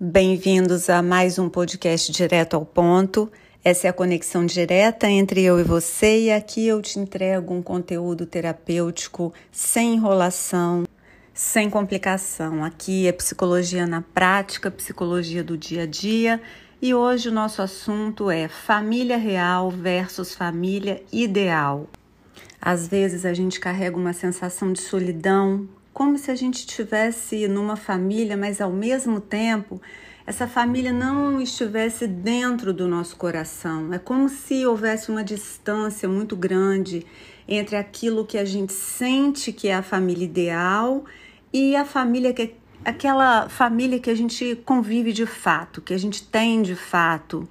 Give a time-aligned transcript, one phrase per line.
[0.00, 3.28] Bem-vindos a mais um podcast direto ao ponto.
[3.64, 7.60] Essa é a conexão direta entre eu e você, e aqui eu te entrego um
[7.60, 10.84] conteúdo terapêutico sem enrolação,
[11.34, 12.62] sem complicação.
[12.62, 16.40] Aqui é psicologia na prática, psicologia do dia a dia,
[16.80, 21.88] e hoje o nosso assunto é família real versus família ideal.
[22.62, 25.68] Às vezes a gente carrega uma sensação de solidão,
[25.98, 29.82] como se a gente estivesse numa família, mas ao mesmo tempo
[30.24, 33.92] essa família não estivesse dentro do nosso coração.
[33.92, 37.04] É como se houvesse uma distância muito grande
[37.48, 41.04] entre aquilo que a gente sente que é a família ideal
[41.52, 42.54] e a família que
[42.84, 47.48] aquela família que a gente convive de fato, que a gente tem de fato.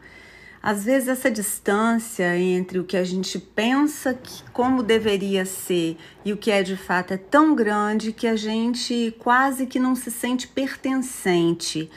[0.67, 6.33] Às vezes essa distância entre o que a gente pensa que como deveria ser e
[6.33, 10.11] o que é de fato é tão grande que a gente quase que não se
[10.11, 11.89] sente pertencente.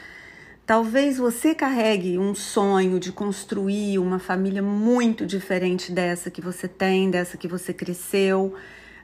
[0.64, 7.10] Talvez você carregue um sonho de construir uma família muito diferente dessa que você tem,
[7.10, 8.54] dessa que você cresceu,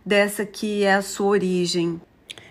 [0.04, 2.00] dessa que é a sua origem.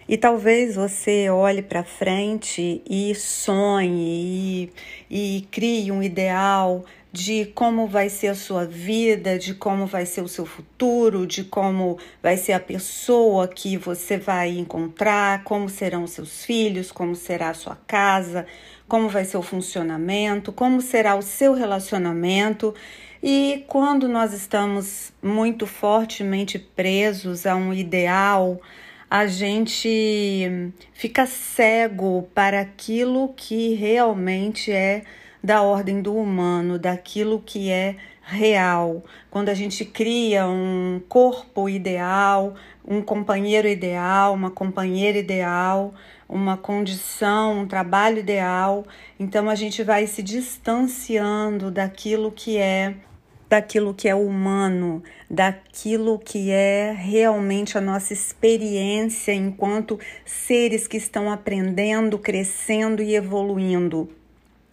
[0.08, 4.70] E talvez você olhe para frente e sonhe
[5.10, 6.84] e, e crie um ideal
[7.16, 11.46] de como vai ser a sua vida, de como vai ser o seu futuro, de
[11.46, 17.16] como vai ser a pessoa que você vai encontrar, como serão os seus filhos, como
[17.16, 18.46] será a sua casa,
[18.86, 22.76] como vai ser o funcionamento, como será o seu relacionamento.
[23.24, 28.60] E quando nós estamos muito fortemente presos a um ideal,
[29.10, 35.04] a gente fica cego para aquilo que realmente é
[35.46, 39.04] da ordem do humano, daquilo que é real.
[39.30, 45.94] Quando a gente cria um corpo ideal, um companheiro ideal, uma companheira ideal,
[46.28, 48.88] uma condição, um trabalho ideal,
[49.20, 52.96] então a gente vai se distanciando daquilo que é
[53.48, 61.32] daquilo que é humano, daquilo que é realmente a nossa experiência enquanto seres que estão
[61.32, 64.10] aprendendo, crescendo e evoluindo.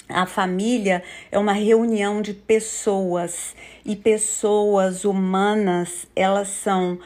[0.09, 3.55] A família é uma reunião de pessoas
[3.85, 6.99] e pessoas humanas, elas são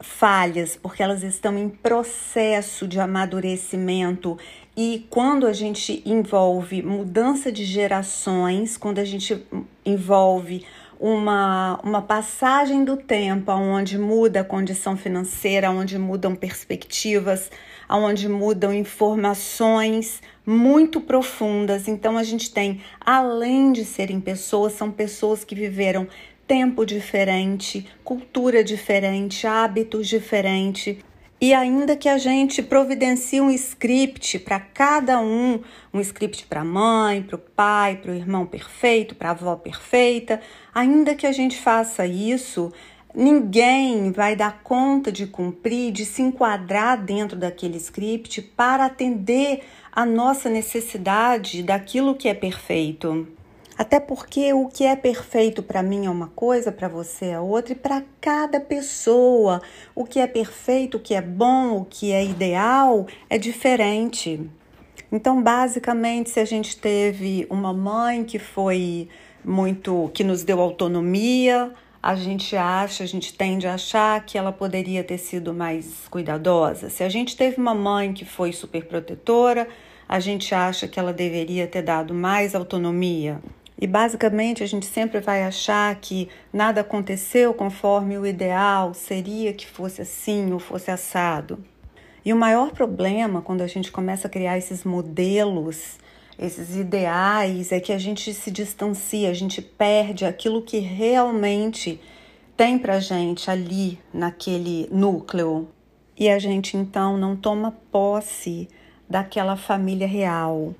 [0.00, 4.38] falhas porque elas estão em processo de amadurecimento.
[4.76, 9.44] E quando a gente envolve mudança de gerações, quando a gente
[9.84, 10.64] envolve
[11.00, 17.50] uma, uma passagem do tempo onde muda a condição financeira, onde mudam perspectivas,
[17.88, 21.88] onde mudam informações muito profundas.
[21.88, 26.06] Então a gente tem, além de serem pessoas, são pessoas que viveram
[26.46, 30.96] tempo diferente, cultura diferente, hábitos diferentes.
[31.40, 35.60] E ainda que a gente providencie um script para cada um,
[35.94, 39.54] um script para a mãe, para o pai, para o irmão perfeito, para a avó
[39.54, 40.40] perfeita,
[40.74, 42.72] ainda que a gente faça isso,
[43.14, 50.06] ninguém vai dar conta de cumprir, de se enquadrar dentro daquele script para atender a
[50.06, 53.26] nossa necessidade daquilo que é perfeito.
[53.76, 57.72] Até porque o que é perfeito para mim é uma coisa, para você é outra,
[57.72, 59.62] e para cada pessoa
[59.94, 64.50] o que é perfeito, o que é bom, o que é ideal é diferente.
[65.12, 69.08] Então, basicamente, se a gente teve uma mãe que foi
[69.44, 71.72] muito, que nos deu autonomia,
[72.02, 76.88] a gente acha, a gente tende a achar que ela poderia ter sido mais cuidadosa.
[76.88, 79.68] Se a gente teve uma mãe que foi super protetora,
[80.08, 83.40] a gente acha que ela deveria ter dado mais autonomia.
[83.80, 89.66] E basicamente a gente sempre vai achar que nada aconteceu conforme o ideal seria que
[89.66, 91.62] fosse assim ou fosse assado.
[92.24, 95.98] E o maior problema quando a gente começa a criar esses modelos,
[96.38, 102.00] esses ideais, é que a gente se distancia, a gente perde aquilo que realmente
[102.56, 105.68] tem pra gente ali naquele núcleo.
[106.16, 108.68] E a gente então não toma posse
[109.08, 110.74] daquela família real,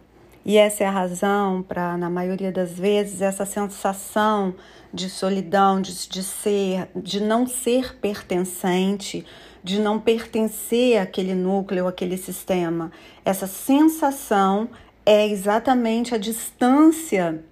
[0.49, 4.55] e essa é a razão para, na maioria das vezes, essa sensação
[4.95, 9.27] de solidão, de, de ser, de não ser pertencente,
[9.63, 12.91] de não pertencer àquele núcleo, àquele sistema.
[13.27, 14.71] Essa sensação
[15.11, 17.43] é exatamente a distância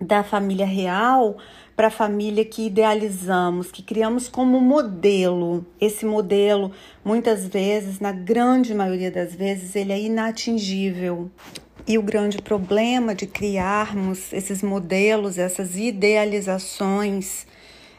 [0.00, 1.38] da família real
[1.76, 5.64] para a família que idealizamos, que criamos como modelo.
[5.80, 6.72] Esse modelo,
[7.04, 11.30] muitas vezes, na grande maioria das vezes, ele é inatingível.
[11.86, 17.46] E o grande problema de criarmos esses modelos, essas idealizações,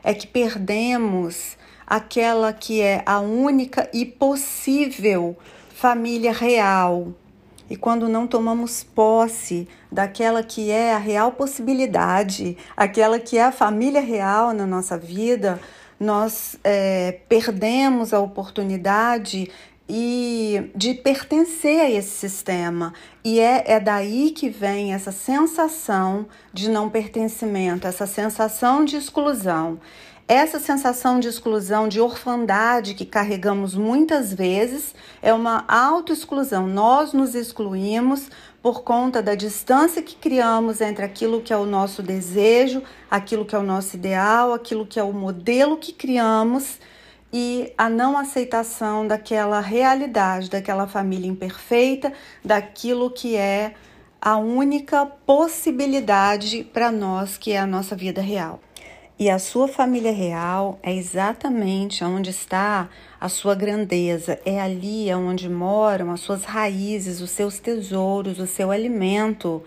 [0.03, 1.57] é que perdemos
[1.87, 5.37] aquela que é a única e possível
[5.69, 7.13] família real.
[7.69, 13.51] E quando não tomamos posse daquela que é a real possibilidade, aquela que é a
[13.51, 15.59] família real na nossa vida,
[15.99, 19.51] nós é, perdemos a oportunidade
[19.87, 22.93] e de pertencer a esse sistema.
[23.23, 29.79] E é, é daí que vem essa sensação de não pertencimento, essa sensação de exclusão.
[30.29, 34.93] Essa sensação de exclusão, de orfandade que carregamos muitas vezes
[35.23, 36.67] é uma autoexclusão.
[36.67, 38.29] Nós nos excluímos
[38.61, 43.55] por conta da distância que criamos entre aquilo que é o nosso desejo, aquilo que
[43.55, 46.77] é o nosso ideal, aquilo que é o modelo que criamos
[47.33, 52.13] e a não aceitação daquela realidade, daquela família imperfeita,
[52.45, 53.73] daquilo que é
[54.21, 58.59] a única possibilidade para nós, que é a nossa vida real.
[59.21, 62.87] E a sua família real é exatamente onde está
[63.19, 68.71] a sua grandeza, é ali onde moram as suas raízes, os seus tesouros, o seu
[68.71, 69.61] alimento.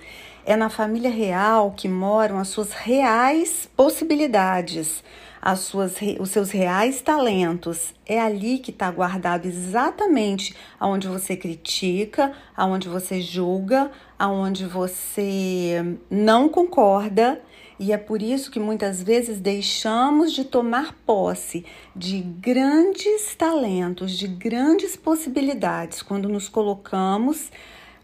[0.46, 5.04] É na família real que moram as suas reais possibilidades,
[5.42, 7.92] as suas, os seus reais talentos.
[8.06, 16.48] É ali que está guardado exatamente aonde você critica, aonde você julga, aonde você não
[16.48, 17.42] concorda
[17.84, 21.64] e é por isso que muitas vezes deixamos de tomar posse
[21.96, 27.50] de grandes talentos, de grandes possibilidades, quando nos colocamos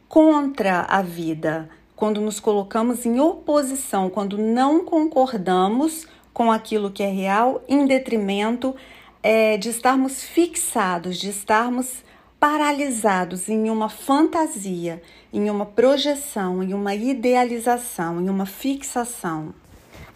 [0.08, 7.10] contra a vida, quando nos colocamos em oposição, quando não concordamos com aquilo que é
[7.10, 8.74] real, em detrimento
[9.22, 12.04] é, de estarmos fixados, de estarmos
[12.38, 15.02] paralisados em uma fantasia,
[15.32, 19.52] em uma projeção, em uma idealização, em uma fixação.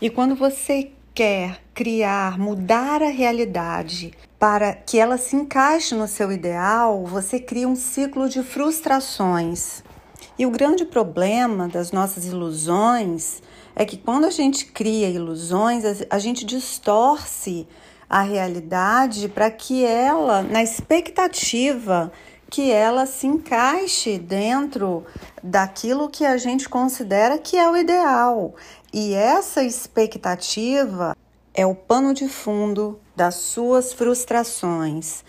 [0.01, 6.33] E quando você quer criar, mudar a realidade para que ela se encaixe no seu
[6.33, 9.83] ideal, você cria um ciclo de frustrações.
[10.39, 13.43] E o grande problema das nossas ilusões
[13.75, 17.67] é que quando a gente cria ilusões, a gente distorce
[18.09, 22.13] a realidade para que ela, na expectativa
[22.51, 25.07] que ela se encaixe dentro
[25.43, 28.55] daquilo que a gente considera que é o ideal.
[28.93, 31.17] E essa expectativa
[31.55, 35.25] é o pano de fundo das suas frustrações.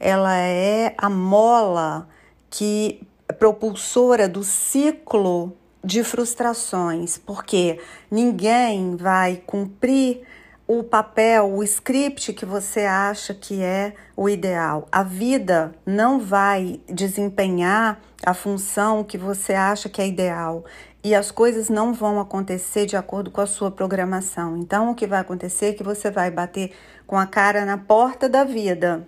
[0.00, 2.08] Ela é a mola
[2.50, 3.06] que
[3.38, 7.78] propulsora do ciclo de frustrações, porque
[8.10, 10.22] ninguém vai cumprir
[10.66, 14.88] o papel, o script que você acha que é o ideal.
[14.90, 20.64] A vida não vai desempenhar a função que você acha que é ideal
[21.02, 24.56] e as coisas não vão acontecer de acordo com a sua programação.
[24.56, 26.72] Então, o que vai acontecer é que você vai bater
[27.06, 29.06] com a cara na porta da vida.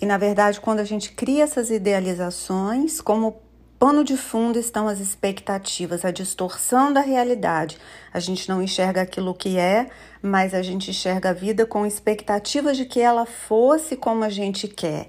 [0.00, 3.36] E na verdade, quando a gente cria essas idealizações, como
[3.80, 7.78] pano de fundo estão as expectativas, a distorção da realidade.
[8.12, 9.88] A gente não enxerga aquilo que é,
[10.20, 14.68] mas a gente enxerga a vida com expectativas de que ela fosse como a gente
[14.68, 15.08] quer.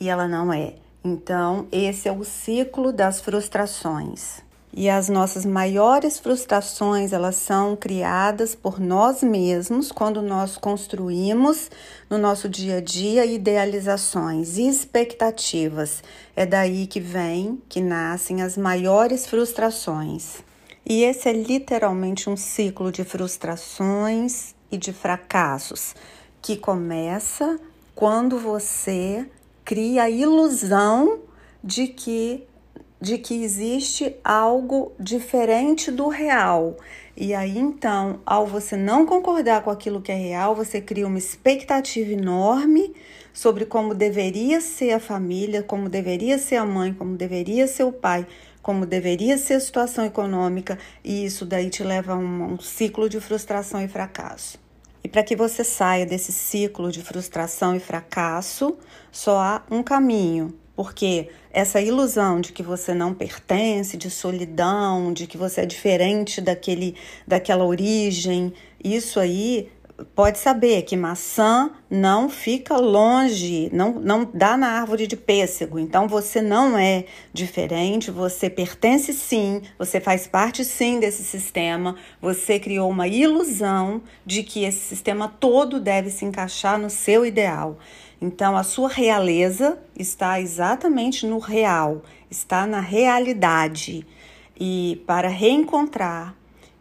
[0.00, 0.76] E ela não é.
[1.04, 4.45] Então, esse é o ciclo das frustrações.
[4.78, 11.70] E as nossas maiores frustrações, elas são criadas por nós mesmos quando nós construímos
[12.10, 16.02] no nosso dia a dia idealizações e expectativas.
[16.36, 20.44] É daí que vem, que nascem as maiores frustrações.
[20.84, 25.94] E esse é literalmente um ciclo de frustrações e de fracassos
[26.42, 27.58] que começa
[27.94, 29.26] quando você
[29.64, 31.20] cria a ilusão
[31.64, 32.46] de que
[33.00, 36.76] de que existe algo diferente do real.
[37.16, 41.18] E aí então, ao você não concordar com aquilo que é real, você cria uma
[41.18, 42.94] expectativa enorme
[43.32, 47.92] sobre como deveria ser a família, como deveria ser a mãe, como deveria ser o
[47.92, 48.26] pai,
[48.62, 53.08] como deveria ser a situação econômica, e isso daí te leva a um, um ciclo
[53.08, 54.58] de frustração e fracasso.
[55.04, 58.76] E para que você saia desse ciclo de frustração e fracasso,
[59.12, 65.26] só há um caminho, porque essa ilusão de que você não pertence, de solidão, de
[65.26, 66.94] que você é diferente daquele,
[67.26, 68.52] daquela origem,
[68.84, 69.70] isso aí
[70.14, 75.78] pode saber que maçã não fica longe, não, não dá na árvore de pêssego.
[75.78, 81.96] Então você não é diferente, você pertence sim, você faz parte sim desse sistema.
[82.20, 87.78] Você criou uma ilusão de que esse sistema todo deve se encaixar no seu ideal.
[88.20, 94.06] Então, a sua realeza está exatamente no real, está na realidade.
[94.58, 96.34] E para reencontrar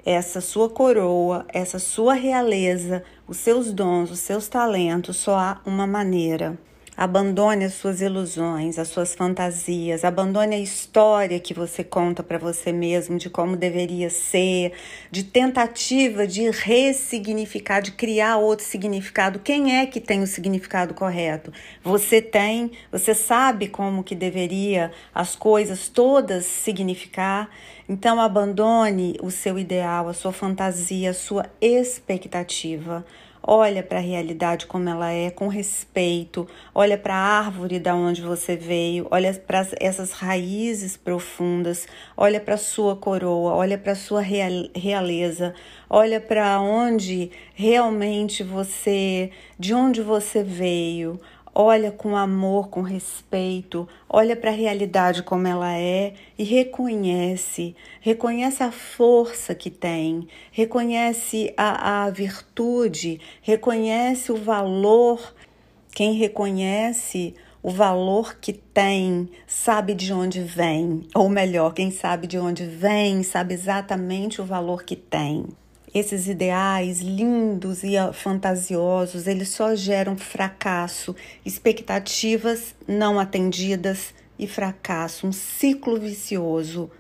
[0.06, 5.86] essa sua coroa, essa sua realeza, os seus dons, os seus talentos, só há uma
[5.86, 6.58] maneira:
[6.98, 12.72] Abandone as suas ilusões, as suas fantasias, abandone a história que você conta para você
[12.72, 14.72] mesmo de como deveria ser,
[15.12, 19.40] de tentativa de ressignificar, de criar outro significado.
[19.40, 21.52] Quem é que tem o significado correto?
[21.84, 27.50] Você tem, você sabe como que deveria as coisas todas significar.
[27.90, 33.06] Então abandone o seu ideal, a sua fantasia, a sua expectativa
[33.48, 38.22] olha para a realidade como ela é, com respeito, olha para a árvore da onde
[38.22, 41.88] você veio, olha para essas raízes profundas,
[42.18, 45.54] olha para a sua coroa, olha para a sua realeza,
[45.88, 51.20] olha para onde realmente você, de onde você veio,
[51.56, 58.62] olha com amor, com respeito, olha para a realidade como ela é e reconhece, reconhece
[58.62, 65.34] a força que tem, reconhece a, a virtude, reconhece o valor.
[65.94, 67.34] Quem reconhece
[67.64, 73.24] o valor que tem, sabe de onde vem, ou melhor, quem sabe de onde vem,
[73.24, 75.48] sabe exatamente o valor que tem
[75.96, 85.32] esses ideais lindos e fantasiosos, eles só geram fracasso, expectativas não atendidas e fracasso, um
[85.32, 86.92] ciclo vicioso.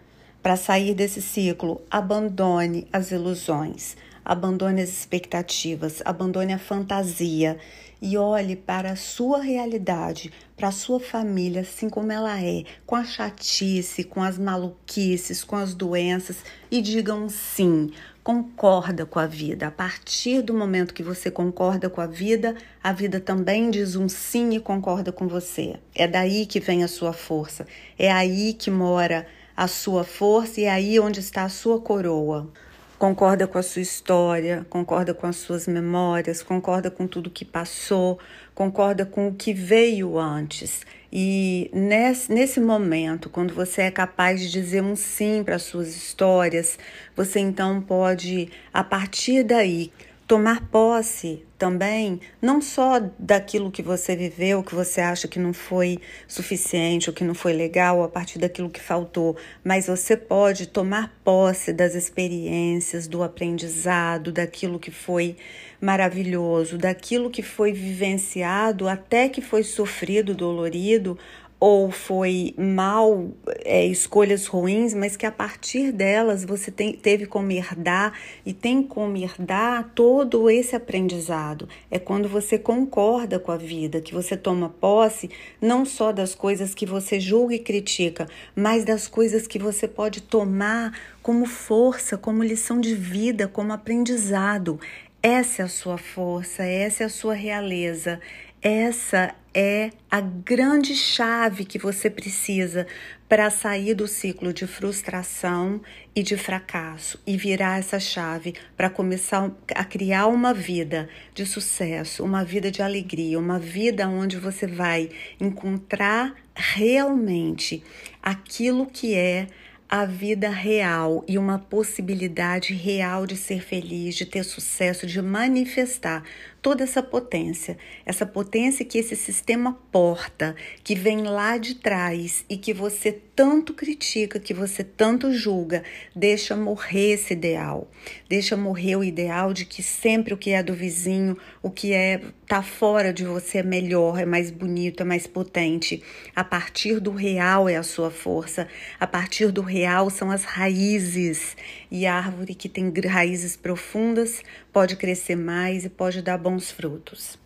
[0.41, 7.57] Para sair desse ciclo, abandone as ilusões, abandone as expectativas, abandone a fantasia
[8.01, 12.95] e olhe para a sua realidade, para a sua família, assim como ela é, com
[12.95, 16.37] a chatice, com as maluquices, com as doenças
[16.71, 17.91] e digam sim
[18.25, 19.67] concorda com a vida.
[19.67, 24.09] A partir do momento que você concorda com a vida, a vida também diz um
[24.09, 25.75] sim e concorda com você.
[25.93, 27.67] É daí que vem a sua força,
[27.99, 32.51] é aí que mora a sua força e é aí onde está a sua coroa.
[32.97, 38.17] Concorda com a sua história, concorda com as suas memórias, concorda com tudo que passou,
[38.55, 40.85] concorda com o que veio antes.
[41.11, 45.95] E nesse, nesse momento, quando você é capaz de dizer um sim para as suas
[45.95, 46.79] histórias,
[47.15, 49.91] você então pode, a partir daí,
[50.27, 55.99] tomar posse também, não só daquilo que você viveu, que você acha que não foi
[56.27, 61.15] suficiente, ou que não foi legal, a partir daquilo que faltou, mas você pode tomar
[61.23, 65.37] posse das experiências, do aprendizado, daquilo que foi
[65.79, 71.17] maravilhoso, daquilo que foi vivenciado, até que foi sofrido, dolorido,
[71.59, 73.29] ou foi mal,
[73.63, 78.13] é, escolhas ruins, mas que a partir delas você tem, teve como herdar
[78.45, 81.67] e tem como herdar todo esse aprendizado.
[81.89, 85.29] É quando você concorda com a vida, que você toma posse
[85.61, 90.21] não só das coisas que você julga e critica, mas das coisas que você pode
[90.21, 94.79] tomar como força, como lição de vida, como aprendizado.
[95.23, 98.19] Essa é a sua força, essa é a sua realeza,
[98.61, 102.85] essa é a grande chave que você precisa
[103.29, 105.81] para sair do ciclo de frustração
[106.13, 112.23] e de fracasso e virar essa chave para começar a criar uma vida de sucesso,
[112.23, 115.09] uma vida de alegria, uma vida onde você vai
[115.39, 117.81] encontrar realmente
[118.21, 119.47] aquilo que é
[119.87, 126.23] a vida real e uma possibilidade real de ser feliz, de ter sucesso, de manifestar
[126.65, 132.57] toda essa potência, essa potência que esse sistema porta, que vem lá de trás e
[132.57, 135.83] que você tanto critica, que você tanto julga,
[136.15, 137.87] deixa morrer esse ideal.
[138.27, 142.21] Deixa morrer o ideal de que sempre o que é do vizinho, o que é
[142.47, 146.01] tá fora de você é melhor, é mais bonito, é mais potente.
[146.35, 148.67] A partir do real é a sua força.
[148.99, 151.57] A partir do real são as raízes.
[151.97, 157.39] E árvore que tem raízes profundas pode crescer mais e pode dar bons frutos.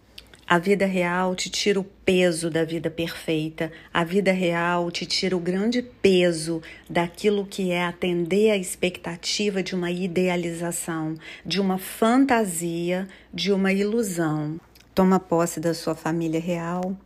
[0.48, 3.72] A vida real te tira o peso da vida perfeita.
[3.94, 9.76] A vida real te tira o grande peso daquilo que é atender à expectativa de
[9.76, 11.14] uma idealização,
[11.46, 14.60] de uma fantasia, de uma ilusão.
[14.96, 16.98] Toma posse da sua família real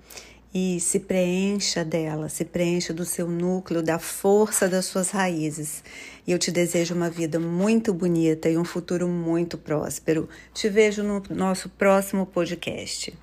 [0.54, 5.84] e se preencha dela, se preencha do seu núcleo, da força das suas raízes.
[6.28, 10.30] E eu te desejo uma vida muito bonita e um futuro muito próspero.
[10.54, 13.14] Te vejo no nosso próximo podcast.